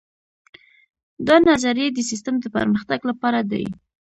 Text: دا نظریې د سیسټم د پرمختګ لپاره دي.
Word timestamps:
دا 1.27 1.35
نظریې 1.49 1.87
د 1.93 1.99
سیسټم 2.09 2.35
د 2.41 2.45
پرمختګ 2.55 2.99
لپاره 3.09 3.39
دي. 3.51 3.65